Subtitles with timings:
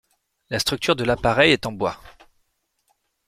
[0.49, 2.01] La structure de l’appareil est en bois.